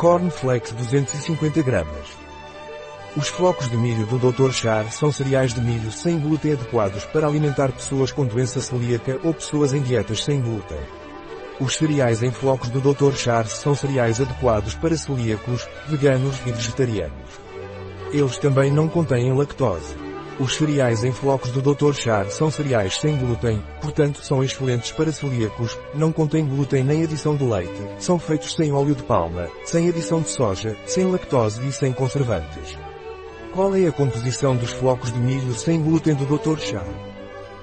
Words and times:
Cornflakes 0.00 0.72
250 0.72 1.60
gramas. 1.60 2.08
Os 3.14 3.28
flocos 3.28 3.68
de 3.68 3.76
milho 3.76 4.06
do 4.06 4.32
Dr. 4.32 4.50
Char 4.50 4.90
são 4.90 5.12
cereais 5.12 5.52
de 5.52 5.60
milho 5.60 5.92
sem 5.92 6.18
glúten 6.18 6.54
adequados 6.54 7.04
para 7.04 7.26
alimentar 7.26 7.70
pessoas 7.70 8.10
com 8.10 8.24
doença 8.24 8.62
celíaca 8.62 9.20
ou 9.22 9.34
pessoas 9.34 9.74
em 9.74 9.82
dietas 9.82 10.24
sem 10.24 10.40
glúten. 10.40 10.78
Os 11.60 11.76
cereais 11.76 12.22
em 12.22 12.30
flocos 12.30 12.70
do 12.70 12.80
Dr. 12.80 13.14
Char 13.14 13.46
são 13.46 13.74
cereais 13.74 14.22
adequados 14.22 14.74
para 14.74 14.96
celíacos, 14.96 15.68
veganos 15.86 16.40
e 16.46 16.50
vegetarianos. 16.50 17.38
Eles 18.10 18.38
também 18.38 18.72
não 18.72 18.88
contêm 18.88 19.36
lactose. 19.36 20.09
Os 20.40 20.56
cereais 20.56 21.04
em 21.04 21.12
flocos 21.12 21.50
do 21.50 21.60
Dr. 21.60 21.92
Char 21.92 22.30
são 22.30 22.50
cereais 22.50 22.98
sem 22.98 23.14
glúten, 23.14 23.62
portanto 23.82 24.24
são 24.24 24.42
excelentes 24.42 24.90
para 24.90 25.12
celíacos, 25.12 25.78
não 25.94 26.10
contêm 26.10 26.46
glúten 26.46 26.82
nem 26.82 27.04
adição 27.04 27.36
de 27.36 27.44
leite, 27.44 27.78
são 27.98 28.18
feitos 28.18 28.54
sem 28.54 28.72
óleo 28.72 28.94
de 28.94 29.02
palma, 29.02 29.50
sem 29.66 29.90
adição 29.90 30.22
de 30.22 30.30
soja, 30.30 30.74
sem 30.86 31.04
lactose 31.04 31.60
e 31.68 31.70
sem 31.70 31.92
conservantes. 31.92 32.78
Qual 33.52 33.76
é 33.76 33.86
a 33.86 33.92
composição 33.92 34.56
dos 34.56 34.70
flocos 34.72 35.12
de 35.12 35.18
milho 35.18 35.52
sem 35.52 35.82
glúten 35.82 36.14
do 36.14 36.24
Dr. 36.24 36.58
Char? 36.58 37.09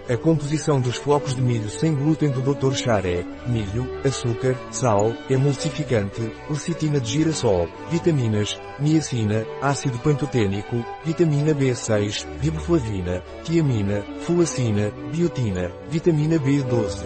A 0.09 0.15
composição 0.15 0.79
dos 0.79 0.95
flocos 0.95 1.35
de 1.35 1.41
milho 1.41 1.69
sem 1.69 1.93
glúten 1.93 2.29
do 2.29 2.41
Dr. 2.41 2.73
Char 2.73 3.05
é 3.05 3.25
milho, 3.45 3.85
açúcar, 4.05 4.55
sal, 4.71 5.11
emulsificante, 5.29 6.31
lecitina 6.49 6.97
de 6.97 7.11
girassol, 7.11 7.67
vitaminas, 7.91 8.57
niacina, 8.79 9.45
ácido 9.61 9.99
pantotênico, 9.99 10.77
vitamina 11.03 11.53
B6, 11.53 12.25
riboflavina, 12.39 13.21
tiamina, 13.43 14.01
fulacina, 14.21 14.93
biotina, 15.11 15.73
vitamina 15.89 16.39
B12. 16.39 17.05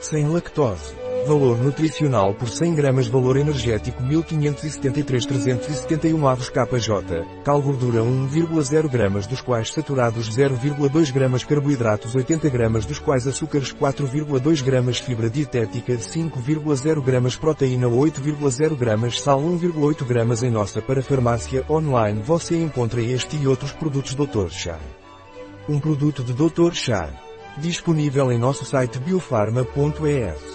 Sem 0.00 0.26
lactose. 0.26 0.94
Valor 1.26 1.58
nutricional 1.58 2.34
por 2.34 2.50
100 2.50 2.74
gramas 2.74 3.08
Valor 3.08 3.38
energético 3.38 4.02
1573-371 4.02 6.30
avos 6.30 6.50
KJ. 6.50 7.24
Cal 7.42 7.62
gordura 7.62 8.02
1,0 8.02 8.90
gramas 8.90 9.26
dos 9.26 9.40
quais 9.40 9.72
saturados 9.72 10.28
0,2 10.28 11.10
gramas 11.10 11.42
carboidratos 11.42 12.14
80 12.14 12.50
gramas 12.50 12.84
dos 12.84 12.98
quais 12.98 13.26
açúcares 13.26 13.72
4,2 13.72 14.62
gramas 14.62 14.98
fibra 14.98 15.30
dietética 15.30 15.94
5,0 15.94 17.02
gramas 17.02 17.36
proteína 17.36 17.88
8,0 17.88 18.76
gramas 18.76 19.22
sal 19.22 19.40
1,8 19.40 20.04
gramas 20.04 20.42
em 20.42 20.50
nossa 20.50 20.82
para 20.82 21.02
farmácia 21.02 21.64
online 21.70 22.20
você 22.22 22.60
encontra 22.60 23.00
este 23.00 23.38
e 23.38 23.48
outros 23.48 23.72
produtos 23.72 24.14
Dr. 24.14 24.50
Chá. 24.50 24.78
Um 25.66 25.80
produto 25.80 26.22
de 26.22 26.34
Dr. 26.34 26.74
Chá. 26.74 27.08
Disponível 27.56 28.30
em 28.30 28.38
nosso 28.38 28.66
site 28.66 28.98
biofarma.es. 28.98 30.53